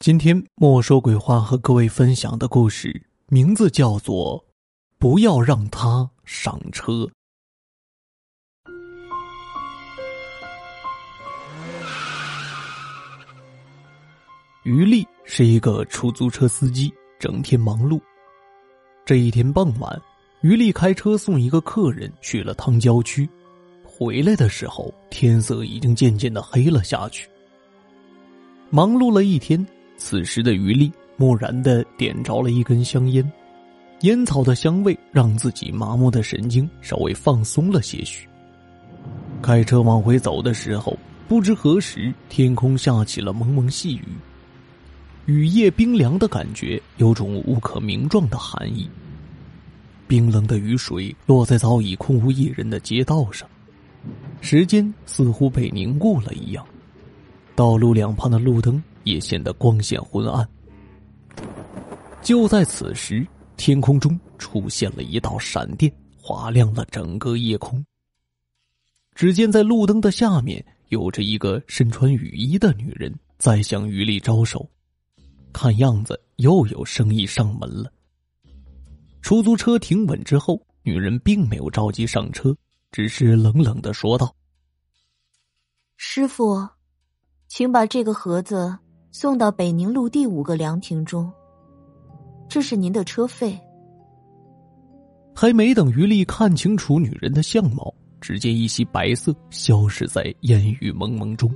[0.00, 4.38] 今天莫说鬼话和各位分享的故事名字叫做
[4.96, 6.92] 《不要让他上车》。
[14.62, 18.00] 于丽是一个出租车司机，整天忙碌。
[19.04, 20.00] 这一天傍晚，
[20.42, 23.28] 于丽开车送一个客人去了趟郊区，
[23.82, 27.28] 回来的时候天色已经渐渐的黑了下去。
[28.70, 29.66] 忙碌了一天。
[29.98, 33.32] 此时的余力蓦然的点着了一根香烟，
[34.02, 38.26] 烟草的香味让自己麻木的神经稍微放松了些许。
[39.42, 44.04] 开车往回走的时候，不知何时天空下起了蒙蒙细雨，
[45.26, 48.88] 雨夜冰凉的感觉有种无可名状的寒意。
[50.06, 53.46] 冰冷的雨水落在早已空无一人的街道上，
[54.40, 56.64] 时间似乎被凝固了一样，
[57.56, 58.82] 道路两旁的路灯。
[59.08, 60.48] 也显得光线昏暗。
[62.22, 67.84] 就在此时，天空中出现了一道闪电，划亮了整个夜空。
[69.14, 74.68] 只见在路灯的下面，有着一个身穿雨衣的女人在向于丽招手。
[75.52, 77.90] 看样子又有生意上门了。
[79.22, 82.56] 出租车停稳之后，女人并没有着急上车，
[82.92, 84.34] 只是冷冷的说道
[85.96, 86.68] ：“师傅，
[87.48, 88.78] 请把这个盒子。”
[89.10, 91.30] 送到北宁路第五个凉亭中。
[92.48, 93.58] 这是您的车费。
[95.34, 101.54] 还没等于丽看清楚女人的相貌，只见一袭白色消失在烟雨蒙蒙中。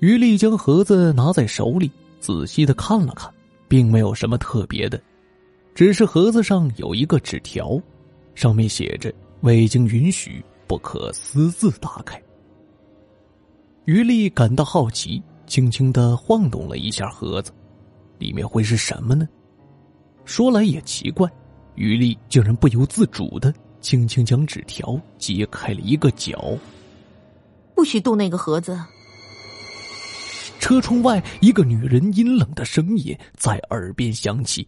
[0.00, 3.32] 于丽将盒子拿在手里，仔细的看了看，
[3.66, 5.00] 并没有什么特别的，
[5.74, 7.80] 只是盒子上有一个纸条，
[8.34, 12.22] 上面写着“未经允许，不可私自打开”。
[13.86, 15.20] 于丽感到好奇。
[15.48, 17.50] 轻轻的晃动了一下盒子，
[18.18, 19.26] 里面会是什么呢？
[20.24, 21.28] 说来也奇怪，
[21.74, 26.56] 于丽竟然不由自主的轻轻将纸条揭开了一个角。
[27.74, 28.78] 不许动那个盒子！
[30.60, 34.66] 车窗外，一个女人阴冷的声音在耳边响起：“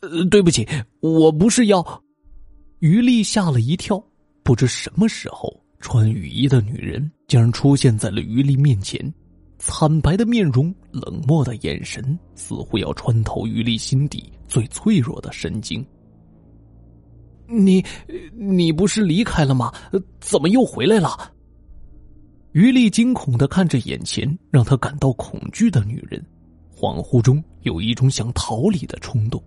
[0.00, 0.66] 呃，对不起，
[1.00, 2.02] 我不是要。”
[2.78, 4.00] 于丽吓了一跳，
[4.42, 9.12] 不知什么时候，穿雨衣的女人竟然出现在了于丽面前。
[9.66, 15.82] 惨白的面容，冷漠的眼神，似乎要穿透于丽心底最脆弱的神经。
[17.46, 17.82] 你，
[18.34, 19.72] 你不是离开了吗？
[20.20, 21.32] 怎么又回来了？
[22.52, 26.22] 于丽惊恐的看着眼前让他感到恐惧的女人，
[26.76, 29.42] 恍惚中有一种想逃离的冲动。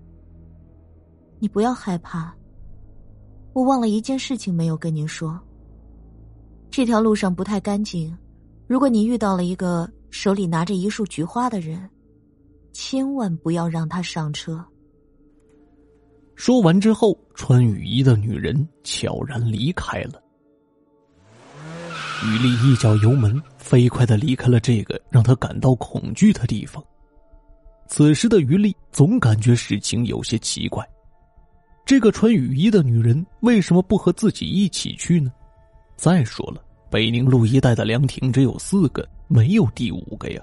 [1.37, 2.35] 你不要害怕，
[3.53, 5.39] 我忘了一件事情没有跟您说。
[6.71, 8.17] 这条路上不太干净，
[8.65, 9.87] 如果你遇到了一个。
[10.09, 11.89] 手里拿着一束菊花的人，
[12.73, 14.63] 千万不要让他上车。
[16.35, 20.21] 说完之后，穿雨衣的女人悄然离开了。
[22.25, 26.83] 于丽一脚油门，飞快的离开了这个让他感到恐惧的地方。
[27.87, 30.87] 此时的于丽总感觉事情有些奇怪，
[31.85, 35.31] 这个穿雨衣的女人为什么不和自己一起去呢？
[35.95, 36.63] 再说了。
[36.89, 40.41] 北宁路一带的凉亭只有四个，没有第五个呀，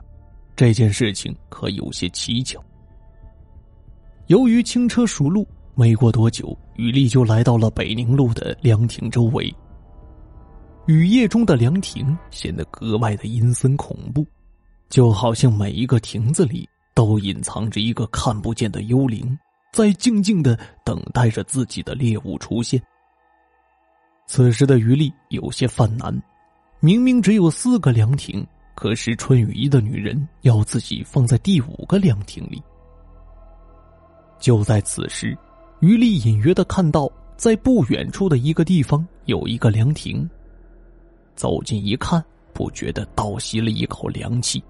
[0.54, 2.62] 这件事情可有些蹊跷。
[4.26, 9.52] 由于轻车熟路，没过多久，雨丽就来到了北宁路的凉亭周围。
[10.86, 14.26] 雨夜中的凉亭显得格外的阴森恐怖，
[14.90, 19.38] 就好像每一个亭子里都隐藏着一个看不见的幽灵，
[19.72, 22.78] 在静静的等待着自己的猎物出现。
[24.26, 26.14] 此时的余丽有些犯难。
[26.84, 32.62] 明明只有四个凉亭，可是穿雨衣的女人要自己放在第五个凉亭里。
[34.38, 35.34] 就在此时，
[35.80, 40.28] 于丽隐约的看到，在不远处的一个地方有一个凉亭。
[41.34, 42.22] 走近一看，
[42.52, 44.62] 不觉得倒吸了一口凉气。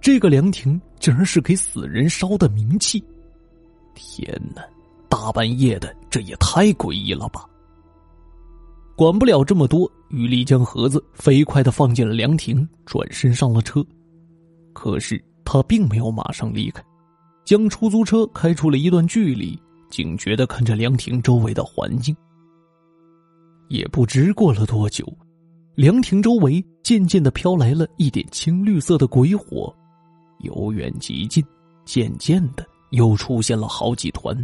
[0.00, 3.02] 这个凉亭竟然是给死人烧的冥器！
[3.96, 4.62] 天哪，
[5.08, 7.44] 大半夜的，这也太诡异了吧！
[8.94, 13.84] 管不了这么多，于丽将盒子飞快的放进了凉亭，转身上了车。
[14.74, 16.84] 可是他并没有马上离开，
[17.44, 19.58] 将出租车开出了一段距离，
[19.90, 22.14] 警觉的看着凉亭周围的环境。
[23.68, 25.06] 也不知过了多久，
[25.74, 29.74] 凉亭周围渐渐的飘来了一点青绿色的鬼火，
[30.40, 31.42] 由远及近，
[31.84, 34.36] 渐渐的又出现了好几团，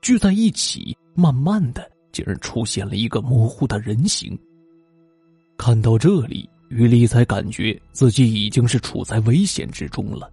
[0.00, 1.90] 聚在一起，慢慢的。
[2.12, 4.38] 竟然出现了一个模糊的人形。
[5.56, 10.30] 看到这里，于丽才感觉自己已经是处在危险之中了。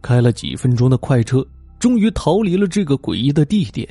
[0.00, 1.44] 开了几分钟的快车，
[1.78, 3.88] 终于逃离了这个诡异的地点。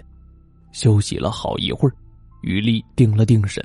[0.71, 1.93] 休息了好一会儿，
[2.41, 3.61] 于丽定了定神，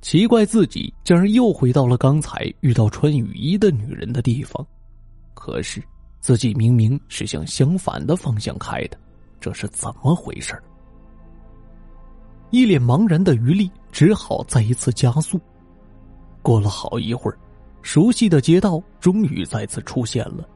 [0.00, 4.66] 奇怪自己竟然又回到了刚才遇到穿雨衣的女人的地方。
[5.34, 5.80] 可是
[6.20, 8.98] 自己明明是向相反的方向开的，
[9.40, 10.60] 这是怎么回事？
[12.50, 15.38] 一脸茫然的于丽只好再一次加速。
[16.42, 17.38] 过了好一会儿，
[17.82, 20.48] 熟悉的街道终于再次出现了，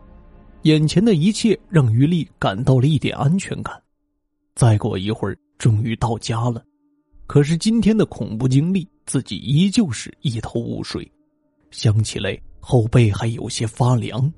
[0.62, 3.80] 眼前的一切让于丽感到了一点安全感。
[4.56, 6.64] 再过一会儿，终于到家了，
[7.26, 11.08] 可是今天的恐怖经历，自己依旧是一头雾水，
[11.70, 14.32] 想起来后背还有些发凉。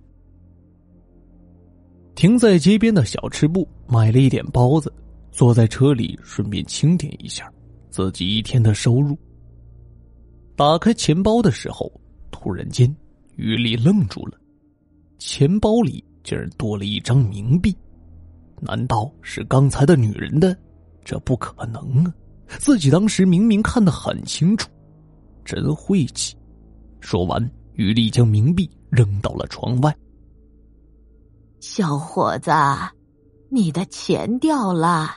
[2.14, 4.92] 停在街边的小吃部买了一点包子，
[5.30, 7.50] 坐在车里顺便清点一下
[7.90, 9.18] 自己一天的收入。
[10.56, 11.90] 打开钱包的时候，
[12.30, 12.94] 突然间，
[13.36, 14.38] 于丽愣住了，
[15.18, 17.76] 钱包里竟然多了一张冥币，
[18.60, 20.56] 难道是刚才的女人的？
[21.04, 22.14] 这不可能啊！
[22.58, 24.68] 自己当时明明看得很清楚，
[25.44, 26.36] 真晦气！
[27.00, 29.96] 说完，于丽将冥币扔到了窗外。
[31.60, 32.50] 小伙子，
[33.48, 35.16] 你的钱掉了。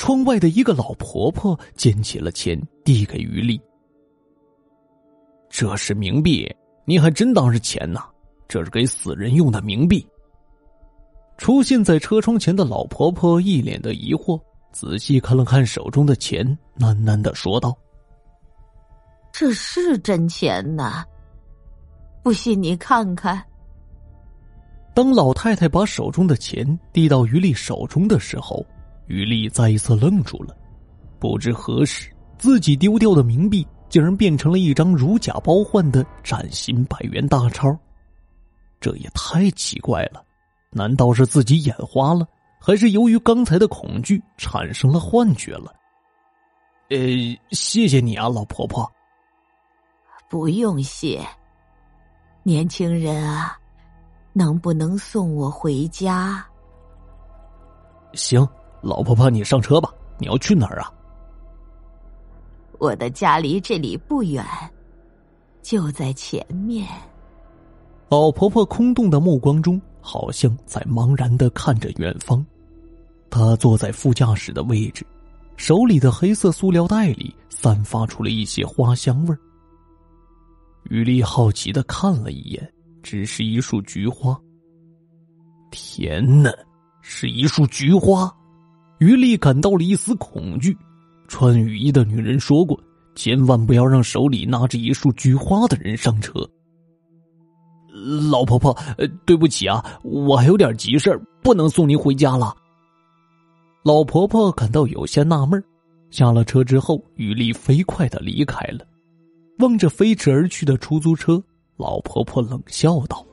[0.00, 3.60] 窗外的一个老婆婆捡起了钱，递给于丽。
[5.50, 6.50] 这是冥币，
[6.86, 8.08] 你还真当是钱呐？
[8.48, 10.02] 这是给死人用的冥币。
[11.36, 14.40] 出现在车窗前的老婆婆一脸的疑惑，
[14.72, 16.46] 仔细看了看手中的钱，
[16.78, 17.76] 喃喃的说道
[19.30, 21.04] ：“这是真钱呐，
[22.22, 23.44] 不信你看看。”
[24.96, 28.64] 当老太太把手中的钱递到于丽手中的时候，
[29.10, 30.56] 于丽再一次愣住了，
[31.18, 33.66] 不知何时自己丢掉的冥币。
[33.90, 37.76] 竟然变成了一张如假包换的崭新百元大钞，
[38.78, 40.24] 这也太奇怪了！
[40.70, 42.24] 难道是自己眼花了，
[42.60, 45.74] 还是由于刚才的恐惧产生了幻觉了？
[46.90, 46.98] 呃，
[47.50, 48.88] 谢谢你啊，老婆婆。
[50.28, 51.26] 不用谢，
[52.44, 53.58] 年轻人啊，
[54.32, 56.46] 能不能送我回家？
[58.12, 58.48] 行，
[58.82, 59.92] 老婆婆，你上车吧。
[60.18, 60.92] 你要去哪儿啊？
[62.78, 64.44] 我的家离这里不远，
[65.62, 66.86] 就在前面。
[68.08, 72.44] 老婆婆空洞的目光中，好像在茫然的看着远方。
[73.30, 75.06] 她坐在副驾驶的位置，
[75.56, 79.38] 手里的黑色塑料袋里散发出了一些花香味儿。
[80.90, 82.72] 于丽好奇的看了一眼，
[83.02, 84.38] 只是一束菊花。
[85.70, 86.50] 天哪，
[87.00, 88.34] 是一束菊花！
[89.00, 90.76] 于丽感到了一丝恐惧。
[91.26, 92.78] 穿雨衣的女人说过
[93.14, 96.32] ：“千万不要让手里拿着一束菊花的人上车。”
[98.30, 98.76] 老婆婆，
[99.24, 102.54] 对不起啊，我还有点急事不能送您回家了。
[103.82, 105.62] 老婆婆感到有些纳闷
[106.10, 108.86] 下了车之后，雨丽飞快的离开了。
[109.58, 111.42] 望着飞驰而去的出租车，
[111.76, 113.24] 老婆婆冷笑道：“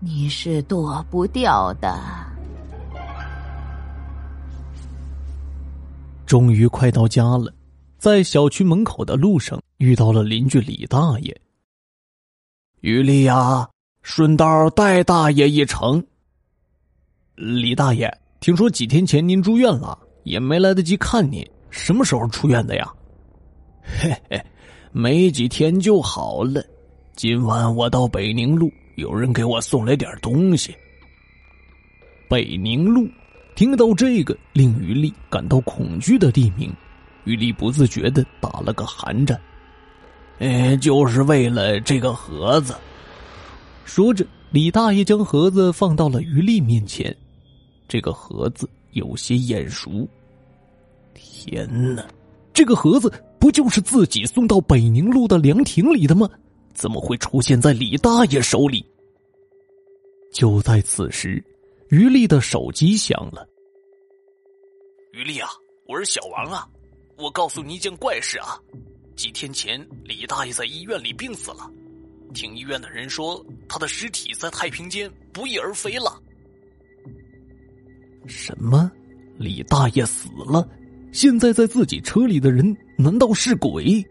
[0.00, 1.98] 你是躲不掉的。”
[6.32, 7.52] 终于快到家了，
[7.98, 11.40] 在小区门口的路上遇到了邻居李大爷。
[12.80, 13.68] 于丽呀，
[14.00, 16.02] 顺道带大爷一程。
[17.34, 22.90] 李大爷，听说几天前您住院了，也没来得及看您，什么时候出院的呀？
[23.82, 24.42] 嘿嘿，
[24.90, 26.64] 没几天就好了。
[27.14, 30.74] 今晚我到北宁路，有人给我送来点东西。
[32.26, 33.06] 北宁路。
[33.54, 36.72] 听到这个令于丽感到恐惧的地名，
[37.24, 39.40] 于丽不自觉的打了个寒战。
[40.38, 42.74] 哎，就是为了这个盒子。
[43.84, 47.14] 说着，李大爷将盒子放到了于丽面前。
[47.86, 50.08] 这个盒子有些眼熟。
[51.14, 52.06] 天哪，
[52.54, 56.28] 这个盒子不就是自己送到北宁路的凉亭里的吗？
[56.72, 58.84] 怎么会出现在李大爷手里？
[60.32, 61.44] 就在此时。
[61.92, 63.46] 于丽的手机响了。
[65.12, 65.50] 于丽啊，
[65.86, 66.66] 我是小王啊，
[67.18, 68.58] 我告诉你一件怪事啊，
[69.14, 71.70] 几天前李大爷在医院里病死了，
[72.32, 76.18] 听医院的人说他的尸体在太平间不翼而飞了。
[78.26, 78.90] 什么？
[79.36, 80.66] 李大爷死了？
[81.12, 84.02] 现在在自己车里的人难道是鬼？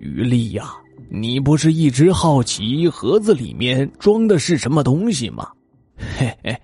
[0.00, 0.74] 于丽呀，
[1.08, 5.48] 你不是一直好奇盒子里面装的是什么东西吗？
[6.16, 6.56] 嘿嘿，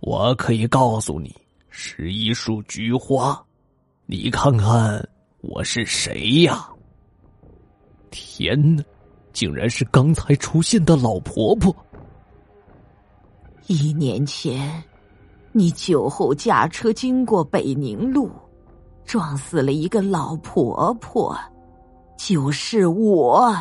[0.00, 1.34] 我可以告诉你，
[1.68, 3.38] 是一束菊花。
[4.06, 5.06] 你看看
[5.42, 6.66] 我是谁呀？
[8.10, 8.82] 天哪，
[9.34, 11.76] 竟然是刚才出现的老婆婆！
[13.66, 14.82] 一年前，
[15.52, 18.30] 你酒后驾车经过北宁路，
[19.04, 21.38] 撞死了一个老婆婆，
[22.16, 23.54] 就是我。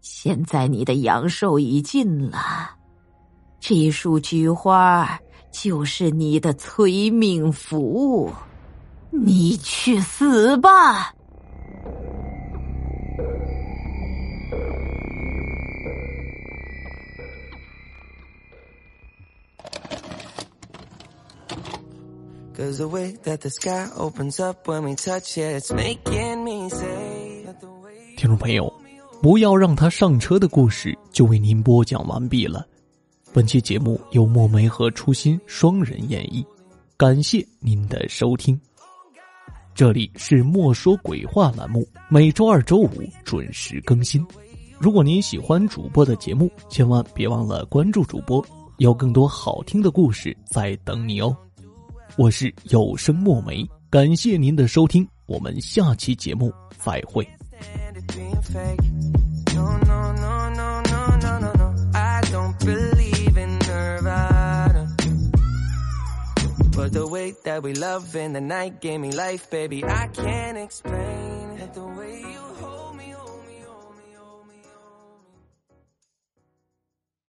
[0.00, 2.75] 现在你的阳寿已尽了，
[3.68, 5.18] 这束菊花
[5.50, 8.30] 就是你的催命符，
[9.10, 11.12] 你去死吧！
[28.16, 28.72] 听众朋友，
[29.20, 32.64] 不要让他上车的故事就为您播讲完毕了。
[33.36, 36.42] 本期节目由墨梅和初心双人演绎，
[36.96, 38.58] 感谢您的收听。
[39.74, 42.90] 这里是莫说鬼话栏目，每周二、周五
[43.26, 44.26] 准时更新。
[44.78, 48.42] 如果您喜欢主播的节目，千万别忘了关注主播，
[48.78, 51.36] 有更多好听的故事在等你哦。
[52.16, 57.28] 我是有声墨梅，感谢您的收听，我们下期节目再会。
[67.44, 69.84] That we love in the night gave me life, baby.
[69.84, 72.35] I can't explain the way